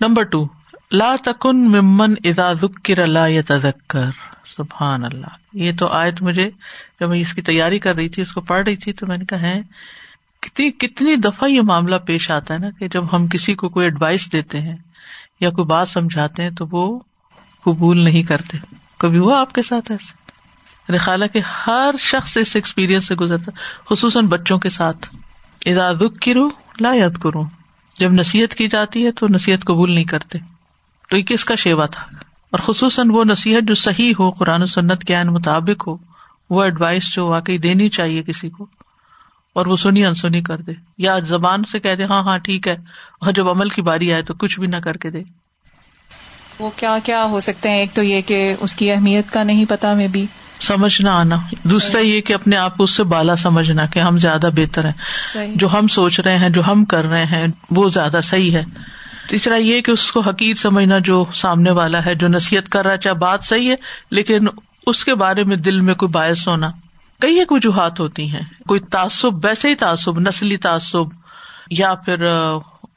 نمبر 0.00 0.22
ٹو۔ 0.22 0.44
لا 0.92 1.16
تکن 1.24 1.56
ممن 1.56 2.14
ادا 2.24 2.52
ذکر 2.52 2.98
اللہ 2.98 3.28
یا 3.28 3.42
تذکر 3.48 4.10
سبحان 4.44 5.04
اللہ. 5.04 5.26
یہ 5.52 5.72
تو 5.78 5.86
آیت 5.86 6.22
مجھے 6.22 6.50
جب 7.00 7.08
میں 7.08 7.20
اس 7.20 7.34
کی 7.34 7.42
تیاری 7.42 7.78
کر 7.78 7.94
رہی 7.94 8.08
تھی، 8.08 8.22
اس 8.22 8.32
کو 8.32 8.40
پڑھ 8.40 8.64
رہی 8.64 8.76
تھی، 8.76 8.92
تو 8.92 9.06
میں 9.06 9.18
نے 9.18 9.24
کہا 9.24 9.42
ہے 9.42 9.62
کتنی 10.40 10.70
کتنی 10.70 11.16
دفعہ 11.16 11.48
یہ 11.48 11.60
معاملہ 11.60 11.96
پیش 11.96 12.30
آتا 12.30 12.54
ہے 12.54 12.58
نا 12.58 12.70
کہ 12.78 12.88
جب 12.88 13.16
ہم 13.16 13.26
کسی 13.26 13.54
کو 13.54 13.68
کوئی 13.68 13.86
ایڈوائس 13.86 14.32
دیتے 14.32 14.60
ہیں 14.60 14.76
یا 15.40 15.50
کوئی 15.50 15.66
بات 15.66 15.88
سمجھاتے 15.88 16.42
ہیں، 16.42 16.50
تو 16.50 16.66
وہ 16.72 17.00
قبول 17.64 17.98
نہیں 17.98 18.22
کرتے۔ 18.22 18.58
کبھی 18.98 19.18
ہوا 19.18 19.40
آپ 19.40 19.52
کے 19.52 19.62
ساتھ 19.62 19.92
ایسے 19.92 20.12
میرے 20.88 20.98
خیال 20.98 21.28
کہ 21.32 21.40
ہر 21.66 21.94
شخص 21.98 22.36
اس 22.36 22.56
ایکسپیرئنس 22.56 23.06
سے 23.06 23.14
گزرتا 23.14 23.52
خصوصاً 23.90 24.26
بچوں 24.26 24.58
کے 24.58 24.68
ساتھ۔ 24.68 25.14
ادا 25.66 25.92
دکھ 25.92 26.20
کرو 26.20 26.48
لا 26.80 26.94
یاد 26.94 27.18
کروں 27.22 27.44
جب 27.98 28.12
نصیحت 28.12 28.54
کی 28.54 28.68
جاتی 28.68 29.06
ہے 29.06 29.12
تو 29.12 29.26
نصیحت 29.30 29.64
قبول 29.64 29.92
نہیں 29.92 30.04
کرتے۔ 30.04 30.53
تو 31.10 31.16
یہ 31.16 31.22
کس 31.22 31.44
کا 31.44 31.54
شیوا 31.54 31.86
تھا؟ 31.86 32.02
اور 32.50 32.58
خصوصاً 32.58 33.10
وہ 33.10 33.24
نصیحت 33.24 33.62
جو 33.62 33.74
صحیح 33.74 34.12
ہو 34.18 34.30
قرآن 34.30 34.62
و 34.62 34.66
سنت 34.66 35.04
کے 35.04 35.16
عین 35.16 35.26
مطابق 35.26 35.88
ہو 35.88 35.96
وہ 36.50 36.62
ایڈوائس 36.62 37.14
جو 37.14 37.26
واقعی 37.26 37.58
دینی 37.58 37.88
چاہیے 37.88 38.22
کسی 38.22 38.50
کو۔ 38.50 38.66
اور 39.54 39.66
وہ 39.66 39.76
سنی 39.76 40.06
انسنی 40.06 40.42
کر 40.42 40.56
دے۔ 40.56 40.72
یا 40.98 41.18
زبان 41.18 41.60
سے 41.72 41.78
کہہ 41.78 41.94
دے 41.94 42.04
ہاں 42.04 42.22
ہاں 42.22 42.38
ٹھیک 42.38 42.68
ہے 42.68 42.72
اور 43.20 43.32
جب 43.32 43.48
عمل 43.48 43.68
کی 43.68 43.82
باری 43.82 44.12
آئے 44.12 44.22
تو 44.22 44.34
کچھ 44.34 44.60
بھی 44.60 44.66
نہ 44.66 44.76
کر 44.76 44.96
کے 44.96 45.10
دے۔ 45.10 45.22
وہ 46.58 46.70
کیا 46.76 46.98
کیا 47.04 47.24
ہو 47.24 47.40
سکتے 47.40 47.68
ہیں؟ 47.68 47.76
ایک 47.76 47.92
تو 47.94 48.02
یہ 48.02 48.20
کہ 48.20 48.54
اس 48.60 48.76
کی 48.76 48.92
اہمیت 48.92 49.30
کا 49.30 49.42
نہیں 49.42 49.64
پتا 49.68 49.94
میں 49.94 50.08
بھی۔ 50.08 50.26
سمجھنا 50.60 51.18
آنا۔ 51.18 51.36
دوسرا 51.62 52.00
یہ 52.00 52.20
کہ 52.20 52.32
اپنے 52.32 52.56
آپ 52.56 52.76
کو 52.76 52.84
اس 52.84 52.90
سے 52.90 53.04
بالا 53.04 53.36
سمجھنا 53.36 53.86
کہ 53.86 53.98
ہم 53.98 54.18
زیادہ 54.18 54.50
بہتر 54.56 54.84
ہیں۔ 54.84 54.92
جو 55.54 55.78
ہم 55.78 55.86
سوچ 55.86 56.20
رہے 56.20 56.38
ہیں 56.38 56.48
جو 56.48 56.62
ہم 56.66 56.84
کر 56.84 57.04
رہے 57.04 57.24
ہیں 57.24 57.46
وہ 57.70 57.88
زیادہ 57.88 58.20
صحیح 58.22 58.50
ہے۔ 58.52 58.64
تیسرا 59.28 59.56
یہ 59.56 59.80
کہ 59.80 59.90
اس 59.90 60.12
کو 60.12 60.20
حقیق 60.20 60.58
سمجھنا 60.58 60.98
جو 60.98 61.24
سامنے 61.34 61.70
والا 61.70 62.04
ہے، 62.04 62.14
جو 62.14 62.28
نصیحت 62.28 62.68
کر 62.68 62.84
رہا 62.84 62.92
ہے، 62.92 62.98
چاہے 62.98 63.14
بات 63.14 63.44
صحیح 63.44 63.70
ہے، 63.70 63.76
لیکن 64.10 64.38
اس 64.86 65.04
کے 65.04 65.14
بارے 65.14 65.44
میں 65.44 65.56
دل 65.56 65.80
میں 65.80 65.94
کوئی 65.94 66.10
باعث 66.10 66.48
ہونا۔ 66.48 66.70
کئی 67.20 67.38
ایک 67.38 67.52
وجوہات 67.52 68.00
ہوتی 68.00 68.30
ہیں۔ 68.30 68.40
کوئی 68.68 68.80
تعصب، 68.80 69.44
ویسے 69.44 69.68
ہی 69.68 69.74
تعصب، 69.74 70.18
نسلی 70.18 70.56
تعصب 70.56 71.04
یا 71.70 71.94
پھر 71.94 72.24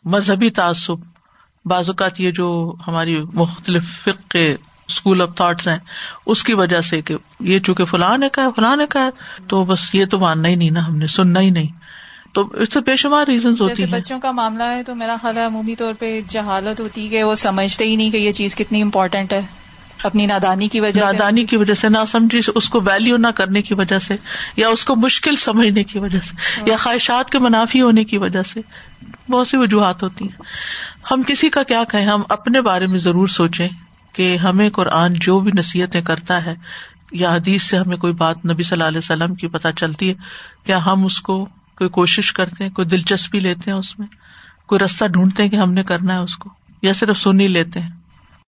مذہبی 0.06 0.50
تعصب۔ 0.50 0.96
بعض 1.66 1.90
اوقات 1.90 2.22
یہ 2.22 2.32
جو 2.32 2.76
ہماری 2.88 3.22
مختلف 3.34 3.84
فک 4.04 4.32
کے 4.32 4.56
اسکول 4.88 5.22
آف 5.22 5.30
تھاٹس 5.36 5.68
ہیں، 5.68 5.78
اس 6.26 6.44
کی 6.44 6.54
وجہ 6.54 6.82
سے 6.82 7.02
کہ 7.02 7.16
یہ 7.40 7.60
چونکہ 7.60 7.86
فلاں 7.86 8.18
نے 8.18 8.30
کہا، 8.30 8.50
فلاں 8.56 8.76
نے 8.76 8.86
کہا، 8.90 9.10
تو 9.48 9.66
بس 9.66 9.96
یہ 9.96 10.06
تو 10.06 10.20
ماننا 10.20 10.48
ہی 10.48 10.56
نہیں 10.56 10.70
نا، 10.70 10.88
ہم 10.88 10.96
نے 10.96 11.08
سننا 11.08 11.40
ہی 11.40 11.50
نہیں۔ 11.50 11.77
تو 12.38 12.48
اس 12.54 12.74
سے 12.74 12.80
بے 12.80 12.96
شمار 12.96 13.26
ریزنس 13.28 13.62
ہوتی 13.62 13.84
ہیں۔ 13.84 13.92
بچوں 13.92 14.20
کا 14.20 14.32
معاملہ 14.32 14.64
ہے 14.64 14.84
تو 14.84 14.96
میرا 14.96 15.16
خیال 15.22 15.38
ہے 15.38 15.46
عمومی 15.46 15.76
طور 15.76 15.94
پہ 16.00 16.22
جہالت 16.28 16.80
ہوتی 16.80 17.04
ہے 17.04 17.10
کہ 17.10 17.24
وہ 17.24 17.36
سمجھتے 17.36 17.86
ہی 17.86 17.96
نہیں 17.96 18.12
کہ 18.12 18.18
یہ 18.18 18.32
چیز 18.32 18.56
کتنی 18.56 18.82
امپورٹینٹ 18.82 19.34
ہے 19.34 19.42
اپنی 20.04 20.26
نادانی 20.26 20.68
کی 20.68 20.80
وجہ 20.80 21.02
نادانی 21.02 21.46
کی 21.46 21.58
وجہ 21.58 21.74
سے 21.74 21.90
نہ 21.90 21.98
سمجھی 22.08 22.40
اس 22.56 22.70
کو 22.70 22.82
ویلو 22.82 23.18
نہ 23.18 23.28
کرنے 23.28 23.62
کی 23.62 23.74
وجہ 23.74 24.00
سے 24.00 24.16
یا 24.58 24.68
اس 24.68 24.86
کو 24.86 24.96
مشکل 24.96 25.36
سمجھنے 25.36 25.84
کی 25.84 26.00
وجہ 26.00 26.20
سے 26.20 26.62
یا 26.66 26.78
خواہشات 26.78 27.30
کے 27.30 27.40
منافی 27.40 27.82
ہونے 27.82 28.04
کی 28.04 28.18
وجہ 28.18 28.44
سے۔ 28.44 28.60
بہت 29.30 29.48
سی 29.48 29.58
وجوہات 29.58 30.04
ہوتی 30.04 30.26
ہیں۔ 30.26 30.42
ہم 31.12 31.24
کسی 31.28 31.50
کا 31.50 31.64
کیا 31.64 31.84
کہیں 31.92 32.06
ہم 32.06 32.22
اپنے 32.30 32.62
بارے 32.62 32.88
میں 32.88 33.00
ضرور 33.00 33.28
سوچیں 33.28 33.70
کہ 34.14 34.38
ہمیں 34.38 34.70
قرآن 34.70 35.14
جو 35.14 35.40
بھی 35.40 35.52
نصیحتیں 35.58 36.02
کرتا 36.02 36.46
ہے 36.46 36.56
یا 37.12 37.34
حدیث 37.36 37.64
سے 37.64 37.78
ہمیں 37.78 37.98
کوئی 37.98 38.14
بات 38.14 38.46
نبی 38.46 38.64
صلی 38.64 38.76
اللہ 38.76 38.88
علیہ 38.88 38.98
وسلم 38.98 39.36
کی 39.36 39.48
پتہ 39.48 39.68
چلتی 39.76 40.10
ہے 40.10 40.14
کیا 40.66 40.86
ہم 40.86 41.06
اس 41.06 41.22
کو 41.22 41.48
کوئی 41.78 41.90
کوشش 41.90 42.34
کرتے 42.34 42.64
ہیں، 42.64 42.72
کوئی 42.72 42.88
دلچسپی 42.88 43.40
لیتے 43.40 43.72
ہیں 43.72 43.78
اس 43.78 44.00
میں، 44.00 44.08
کوئی 44.68 44.80
رستہ 44.86 45.06
ڈھونڈتے 45.06 45.44
ہیں 45.44 45.50
کہ 45.50 45.56
ہم 45.56 45.74
نے 45.74 45.84
کرنا 45.84 46.14
ہے 46.14 46.20
اس 46.20 46.38
کو، 46.38 46.50
یا 46.82 46.94
صرف 46.94 47.18
سن 47.18 47.40
ہی 47.40 47.48
لیتے 47.48 47.80
ہیں۔ 47.80 47.90